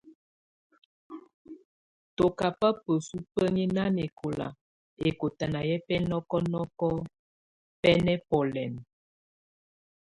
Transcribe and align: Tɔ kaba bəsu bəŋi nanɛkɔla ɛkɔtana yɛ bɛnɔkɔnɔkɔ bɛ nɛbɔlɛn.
Tɔ 2.15 2.25
kaba 2.39 2.69
bəsu 2.83 3.15
bəŋi 3.33 3.63
nanɛkɔla 3.75 4.47
ɛkɔtana 5.07 5.59
yɛ 5.69 5.75
bɛnɔkɔnɔkɔ 5.87 6.87
bɛ 7.81 7.91
nɛbɔlɛn. 8.05 8.73